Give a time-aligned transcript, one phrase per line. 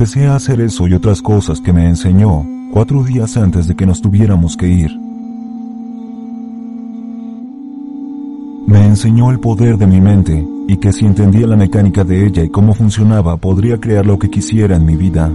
[0.00, 3.84] Empecé a hacer eso y otras cosas que me enseñó cuatro días antes de que
[3.84, 4.96] nos tuviéramos que ir.
[8.68, 12.44] Me enseñó el poder de mi mente y que si entendía la mecánica de ella
[12.44, 15.32] y cómo funcionaba podría crear lo que quisiera en mi vida.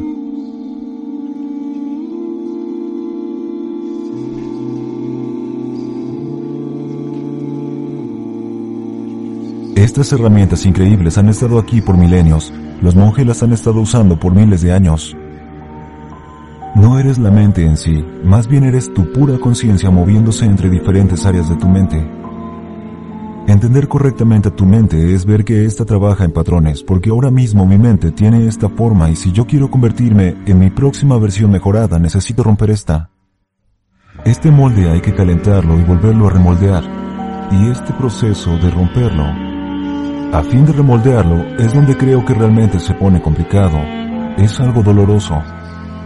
[9.75, 12.53] Estas herramientas increíbles han estado aquí por milenios.
[12.83, 15.15] Los monjes las han estado usando por miles de años.
[16.75, 21.25] No eres la mente en sí, más bien eres tu pura conciencia moviéndose entre diferentes
[21.25, 22.05] áreas de tu mente.
[23.47, 27.65] Entender correctamente a tu mente es ver que ésta trabaja en patrones, porque ahora mismo
[27.65, 31.99] mi mente tiene esta forma y si yo quiero convertirme en mi próxima versión mejorada,
[31.99, 33.11] necesito romper esta.
[34.25, 36.83] Este molde hay que calentarlo y volverlo a remoldear.
[37.49, 39.23] Y este proceso de romperlo,
[40.33, 43.77] a fin de remoldearlo, es donde creo que realmente se pone complicado.
[44.35, 45.39] Es algo doloroso.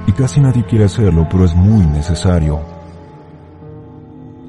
[0.05, 2.60] Y casi nadie quiere hacerlo, pero es muy necesario.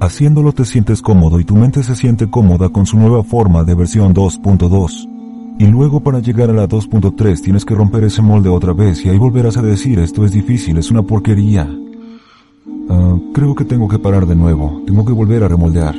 [0.01, 3.77] Haciéndolo te sientes cómodo y tu mente se siente cómoda con su nueva forma de
[3.77, 5.57] versión 2.2.
[5.61, 9.11] Y luego para llegar a la 2.3 tienes que romper ese molde otra vez y
[9.11, 11.69] ahí volverás a decir esto es difícil, es una porquería.
[12.91, 15.95] Ah, creo que tengo que parar de nuevo, tengo que volver a remoldear.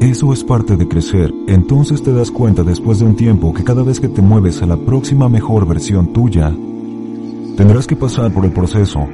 [0.00, 3.82] Eso es parte de crecer, entonces te das cuenta después de un tiempo que cada
[3.82, 6.52] vez que te mueves a la próxima mejor versión tuya,
[7.56, 9.06] tendrás que pasar por el proceso,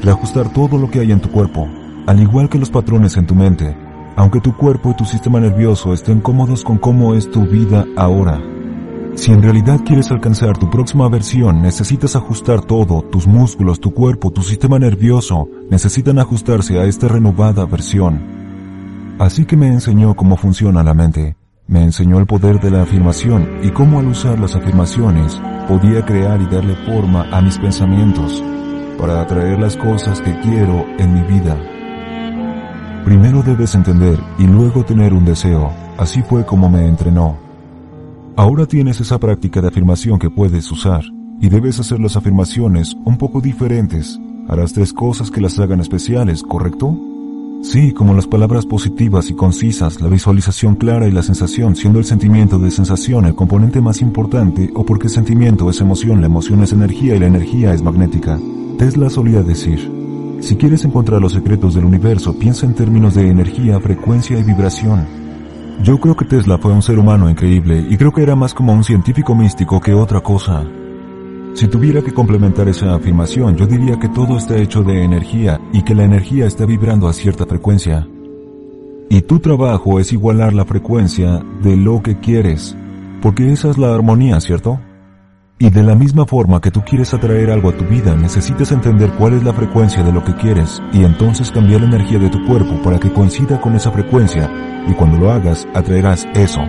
[0.00, 1.68] reajustar todo lo que hay en tu cuerpo,
[2.06, 3.76] al igual que los patrones en tu mente,
[4.16, 8.40] aunque tu cuerpo y tu sistema nervioso estén cómodos con cómo es tu vida ahora.
[9.16, 14.30] Si en realidad quieres alcanzar tu próxima versión, necesitas ajustar todo, tus músculos, tu cuerpo,
[14.30, 18.37] tu sistema nervioso, necesitan ajustarse a esta renovada versión.
[19.18, 23.58] Así que me enseñó cómo funciona la mente, me enseñó el poder de la afirmación
[23.64, 28.42] y cómo al usar las afirmaciones podía crear y darle forma a mis pensamientos
[28.96, 31.56] para atraer las cosas que quiero en mi vida.
[33.04, 35.72] Primero debes entender y luego tener un deseo.
[35.96, 37.38] Así fue como me entrenó.
[38.36, 41.02] Ahora tienes esa práctica de afirmación que puedes usar
[41.40, 44.16] y debes hacer las afirmaciones un poco diferentes.
[44.48, 46.96] Harás tres cosas que las hagan especiales, ¿correcto?
[47.60, 52.04] Sí, como las palabras positivas y concisas, la visualización clara y la sensación, siendo el
[52.04, 56.72] sentimiento de sensación el componente más importante o porque sentimiento es emoción, la emoción es
[56.72, 58.38] energía y la energía es magnética.
[58.78, 59.90] Tesla solía decir,
[60.40, 65.04] si quieres encontrar los secretos del universo, piensa en términos de energía, frecuencia y vibración.
[65.82, 68.72] Yo creo que Tesla fue un ser humano increíble y creo que era más como
[68.72, 70.64] un científico místico que otra cosa.
[71.54, 75.82] Si tuviera que complementar esa afirmación, yo diría que todo está hecho de energía y
[75.82, 78.06] que la energía está vibrando a cierta frecuencia.
[79.10, 82.76] Y tu trabajo es igualar la frecuencia de lo que quieres,
[83.22, 84.78] porque esa es la armonía, ¿cierto?
[85.60, 89.10] Y de la misma forma que tú quieres atraer algo a tu vida, necesitas entender
[89.18, 92.44] cuál es la frecuencia de lo que quieres y entonces cambiar la energía de tu
[92.46, 94.48] cuerpo para que coincida con esa frecuencia
[94.86, 96.60] y cuando lo hagas atraerás eso.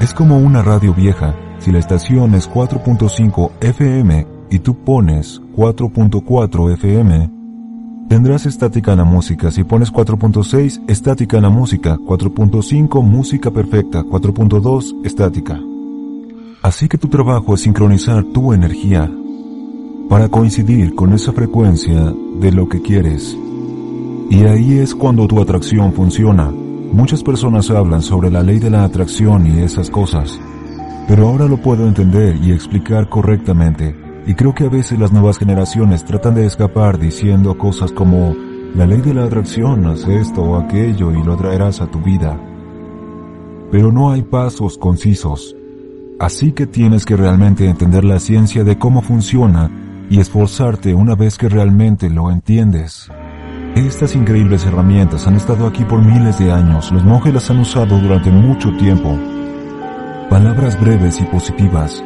[0.00, 6.72] Es como una radio vieja, si la estación es 4.5 FM y tú pones 4.4
[6.72, 7.30] FM,
[8.08, 9.52] tendrás estática en la música.
[9.52, 11.96] Si pones 4.6, estática en la música.
[11.98, 14.02] 4.5, música perfecta.
[14.02, 15.60] 4.2, estática.
[16.62, 19.08] Así que tu trabajo es sincronizar tu energía
[20.08, 23.38] para coincidir con esa frecuencia de lo que quieres.
[24.30, 26.50] Y ahí es cuando tu atracción funciona.
[26.50, 30.40] Muchas personas hablan sobre la ley de la atracción y esas cosas,
[31.12, 33.94] pero ahora lo puedo entender y explicar correctamente.
[34.26, 38.34] Y creo que a veces las nuevas generaciones tratan de escapar diciendo cosas como,
[38.74, 42.40] la ley de la atracción, haz esto o aquello y lo atraerás a tu vida.
[43.70, 45.54] Pero no hay pasos concisos.
[46.18, 49.70] Así que tienes que realmente entender la ciencia de cómo funciona
[50.08, 53.10] y esforzarte una vez que realmente lo entiendes.
[53.76, 57.98] Estas increíbles herramientas han estado aquí por miles de años, los monjes las han usado
[57.98, 59.18] durante mucho tiempo.
[60.32, 62.02] Palabras breves y positivas,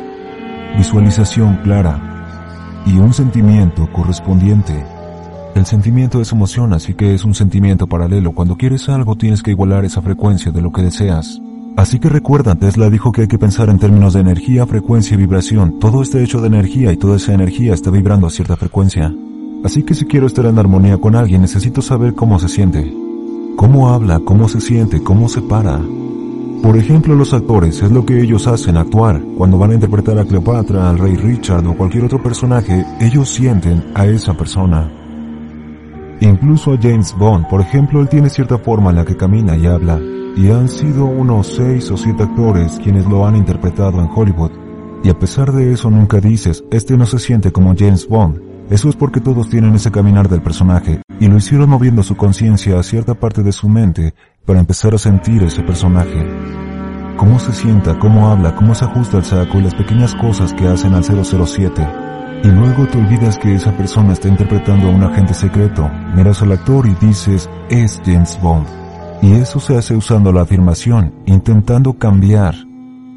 [0.76, 4.84] visualización clara y un sentimiento correspondiente.
[5.54, 8.32] El sentimiento es emoción, así que es un sentimiento paralelo.
[8.32, 11.40] Cuando quieres algo tienes que igualar esa frecuencia de lo que deseas.
[11.76, 15.18] Así que recuerda, Tesla dijo que hay que pensar en términos de energía, frecuencia y
[15.18, 15.78] vibración.
[15.78, 19.14] Todo está hecho de energía y toda esa energía está vibrando a cierta frecuencia.
[19.62, 22.92] Así que si quiero estar en armonía con alguien, necesito saber cómo se siente.
[23.54, 25.80] Cómo habla, cómo se siente, cómo se para.
[26.62, 29.20] Por ejemplo, los actores es lo que ellos hacen, actuar.
[29.36, 33.84] Cuando van a interpretar a Cleopatra, al rey Richard o cualquier otro personaje, ellos sienten
[33.94, 34.90] a esa persona.
[36.20, 39.66] Incluso a James Bond, por ejemplo, él tiene cierta forma en la que camina y
[39.66, 40.00] habla
[40.36, 44.50] y han sido unos seis o siete actores quienes lo han interpretado en Hollywood.
[45.02, 48.45] Y a pesar de eso nunca dices, este no se siente como James Bond.
[48.70, 52.78] Eso es porque todos tienen ese caminar del personaje, y lo hicieron moviendo su conciencia
[52.78, 54.12] a cierta parte de su mente
[54.44, 56.26] para empezar a sentir ese personaje.
[57.16, 60.66] Cómo se sienta, cómo habla, cómo se ajusta el saco y las pequeñas cosas que
[60.66, 61.88] hacen al 007.
[62.42, 65.88] Y luego te olvidas que esa persona está interpretando a un agente secreto.
[66.14, 68.66] Miras al actor y dices, es James Bond.
[69.22, 72.54] Y eso se hace usando la afirmación, intentando cambiar.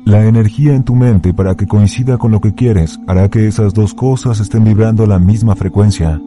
[0.06, 3.74] La energía en tu mente para que coincida con lo que quieres hará que esas
[3.74, 6.20] dos cosas estén vibrando a la misma frecuencia.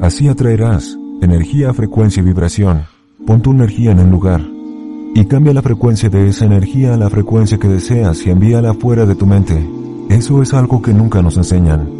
[0.00, 2.82] Así atraerás energía, frecuencia y vibración.
[3.26, 4.40] Pon tu energía en un lugar
[5.14, 9.04] y cambia la frecuencia de esa energía a la frecuencia que deseas y envíala fuera
[9.04, 9.68] de tu mente.
[10.08, 11.90] Eso es algo que nunca nos enseñan.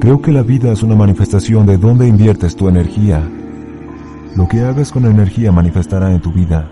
[0.00, 3.28] Creo que la vida es una manifestación de dónde inviertes tu energía.
[4.36, 6.70] Lo que hagas con energía manifestará en tu vida.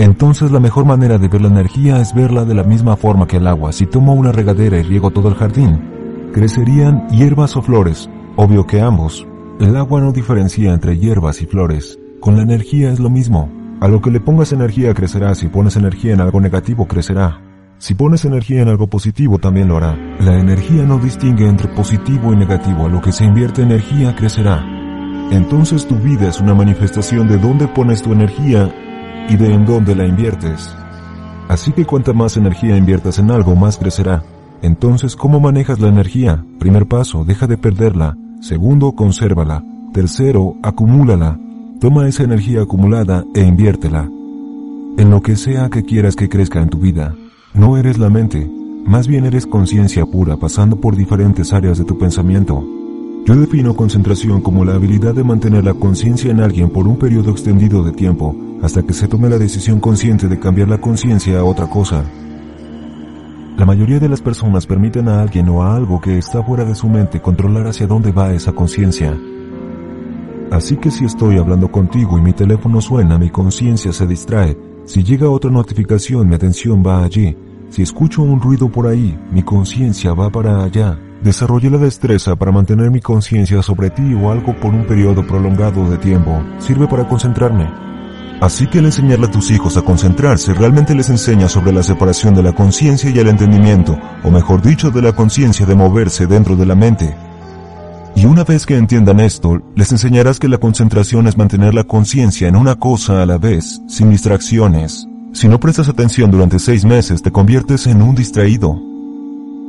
[0.00, 3.36] Entonces la mejor manera de ver la energía es verla de la misma forma que
[3.36, 3.70] el agua.
[3.70, 8.08] Si tomo una regadera y riego todo el jardín, crecerían hierbas o flores.
[8.34, 9.26] Obvio que ambos.
[9.60, 11.98] El agua no diferencia entre hierbas y flores.
[12.18, 13.52] Con la energía es lo mismo.
[13.82, 15.34] A lo que le pongas energía crecerá.
[15.34, 17.38] Si pones energía en algo negativo crecerá.
[17.76, 19.98] Si pones energía en algo positivo también lo hará.
[20.18, 22.86] La energía no distingue entre positivo y negativo.
[22.86, 24.64] A lo que se invierte energía crecerá.
[25.30, 28.72] Entonces tu vida es una manifestación de dónde pones tu energía
[29.28, 30.74] y de en dónde la inviertes.
[31.48, 34.22] Así que cuanta más energía inviertas en algo, más crecerá.
[34.62, 36.44] Entonces, ¿cómo manejas la energía?
[36.58, 38.16] Primer paso, deja de perderla.
[38.40, 39.64] Segundo, consérvala.
[39.92, 41.38] Tercero, acumúlala.
[41.80, 44.08] Toma esa energía acumulada e inviértela.
[44.96, 47.14] En lo que sea que quieras que crezca en tu vida.
[47.54, 48.48] No eres la mente,
[48.84, 52.64] más bien eres conciencia pura pasando por diferentes áreas de tu pensamiento.
[53.26, 57.30] Yo defino concentración como la habilidad de mantener la conciencia en alguien por un periodo
[57.30, 61.44] extendido de tiempo, hasta que se tome la decisión consciente de cambiar la conciencia a
[61.44, 62.04] otra cosa.
[63.56, 66.74] La mayoría de las personas permiten a alguien o a algo que está fuera de
[66.74, 69.16] su mente controlar hacia dónde va esa conciencia.
[70.50, 74.56] Así que si estoy hablando contigo y mi teléfono suena, mi conciencia se distrae.
[74.84, 77.36] Si llega otra notificación, mi atención va allí.
[77.68, 80.98] Si escucho un ruido por ahí, mi conciencia va para allá.
[81.22, 85.88] Desarrollé la destreza para mantener mi conciencia sobre ti o algo por un periodo prolongado
[85.88, 86.42] de tiempo.
[86.58, 87.89] Sirve para concentrarme.
[88.40, 92.34] Así que al enseñarle a tus hijos a concentrarse, realmente les enseña sobre la separación
[92.34, 96.56] de la conciencia y el entendimiento, o mejor dicho, de la conciencia de moverse dentro
[96.56, 97.14] de la mente.
[98.16, 102.48] Y una vez que entiendan esto, les enseñarás que la concentración es mantener la conciencia
[102.48, 105.06] en una cosa a la vez, sin distracciones.
[105.32, 108.80] Si no prestas atención durante seis meses, te conviertes en un distraído.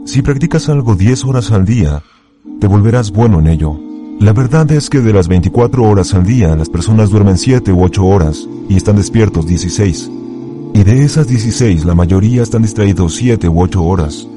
[0.05, 2.01] Si practicas algo 10 horas al día,
[2.59, 3.90] te volverás bueno en ello.
[4.21, 7.83] La verdad es que de las 24 horas al día, las personas duermen 7 u
[7.83, 10.11] 8 horas y están despiertos 16.
[10.75, 14.27] Y de esas 16, la mayoría están distraídos 7 u 8 horas.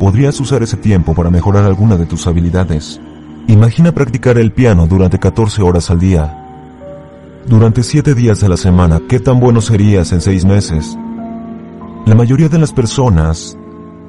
[0.00, 2.98] Podrías usar ese tiempo para mejorar alguna de tus habilidades.
[3.46, 7.42] Imagina practicar el piano durante 14 horas al día.
[7.46, 10.96] Durante 7 días a la semana, ¿qué tan bueno serías en 6 meses?
[12.06, 13.58] La mayoría de las personas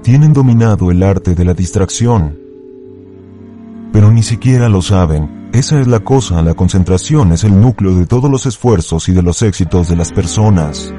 [0.01, 2.44] tienen dominado el arte de la distracción.
[3.95, 5.47] Pero ni siquiera lo saben.
[5.53, 9.21] Esa es la cosa, la concentración es el núcleo de todos los esfuerzos y de
[9.21, 10.93] los éxitos de las personas.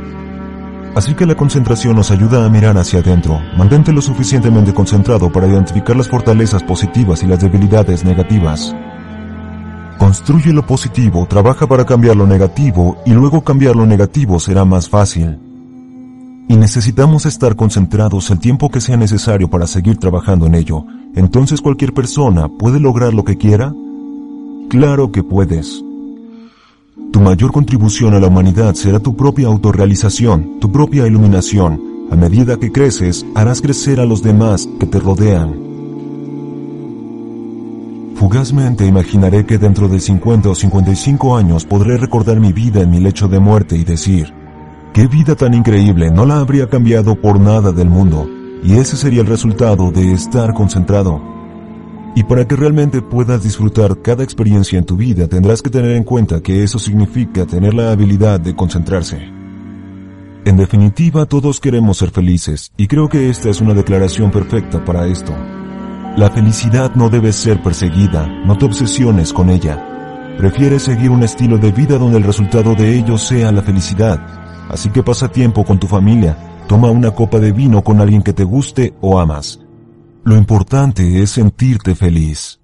[0.94, 3.38] Así que la concentración nos ayuda a mirar hacia adentro.
[3.58, 8.74] Mantente lo suficientemente concentrado para identificar las fortalezas positivas y las debilidades negativas.
[9.98, 14.88] Construye lo positivo, trabaja para cambiar lo negativo y luego cambiar lo negativo será más
[14.88, 15.38] fácil
[16.48, 20.84] y necesitamos estar concentrados el tiempo que sea necesario para seguir trabajando en ello.
[21.14, 23.74] Entonces cualquier persona puede lograr lo que quiera?
[24.68, 25.82] Claro que puedes.
[27.12, 31.80] Tu mayor contribución a la humanidad será tu propia autorrealización, tu propia iluminación.
[32.10, 35.66] A medida que creces, harás crecer a los demás que te rodean.
[38.14, 43.00] Fugazmente imaginaré que dentro de 50 o 55 años podré recordar mi vida en mi
[43.00, 44.32] lecho de muerte y decir,
[44.96, 48.26] Qué vida tan increíble, no la habría cambiado por nada del mundo.
[48.64, 51.20] Y ese sería el resultado de estar concentrado.
[52.14, 56.02] Y para que realmente puedas disfrutar cada experiencia en tu vida, tendrás que tener en
[56.02, 59.18] cuenta que eso significa tener la habilidad de concentrarse.
[60.46, 65.06] En definitiva, todos queremos ser felices, y creo que esta es una declaración perfecta para
[65.06, 65.34] esto.
[66.16, 70.36] La felicidad no debe ser perseguida, no te obsesiones con ella.
[70.38, 74.90] Prefieres seguir un estilo de vida donde el resultado de ello sea la felicidad, Así
[74.90, 78.44] que pasa tiempo con tu familia, toma una copa de vino con alguien que te
[78.44, 79.60] guste o amas.
[80.24, 82.60] Lo importante es sentirte feliz.